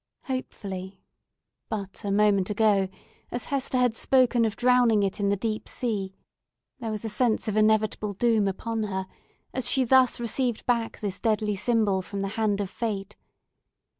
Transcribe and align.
Hopefully, 0.23 0.99
but 1.69 2.03
a 2.03 2.09
moment 2.11 2.49
ago, 2.49 2.89
as 3.29 3.45
Hester 3.53 3.77
had 3.77 3.95
spoken 3.95 4.45
of 4.45 4.55
drowning 4.55 5.03
it 5.03 5.19
in 5.19 5.29
the 5.29 5.35
deep 5.35 5.69
sea, 5.69 6.15
there 6.79 6.89
was 6.89 7.05
a 7.05 7.07
sense 7.09 7.47
of 7.47 7.55
inevitable 7.55 8.13
doom 8.13 8.47
upon 8.47 8.81
her 8.85 9.05
as 9.53 9.69
she 9.69 9.83
thus 9.83 10.19
received 10.19 10.65
back 10.65 11.01
this 11.01 11.19
deadly 11.19 11.53
symbol 11.55 12.01
from 12.01 12.23
the 12.23 12.29
hand 12.29 12.59
of 12.59 12.71
fate. 12.71 13.15